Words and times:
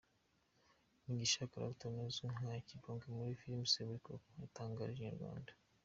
Mugisha 1.03 1.49
Clapton 1.51 1.95
uzwi 2.07 2.25
nka 2.35 2.53
Kibonke 2.67 3.07
muri 3.17 3.39
Filime 3.39 3.67
Seburikoko, 3.73 4.27
yatangarije 4.41 5.01
Inyarwanda. 5.05 5.51